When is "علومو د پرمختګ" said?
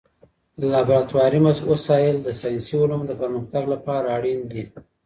2.81-3.63